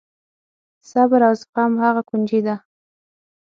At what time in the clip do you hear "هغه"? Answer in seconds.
1.83-2.01